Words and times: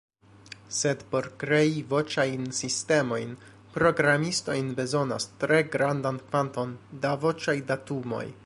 Sed 0.77 1.01
por 1.11 1.27
krei 1.43 1.75
voĉajn 1.91 2.47
sistemojn, 2.61 3.35
programistoj 3.77 4.57
bezonas 4.83 5.29
tre 5.45 5.63
grandan 5.77 6.21
kvanton 6.31 6.77
da 7.05 7.17
voĉaj 7.27 7.61
datumoj. 7.73 8.29